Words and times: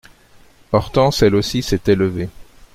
Hortense, 0.71 1.21
elle 1.21 1.35
aussi, 1.35 1.61
s'était 1.61 1.93
levée. 1.93 2.27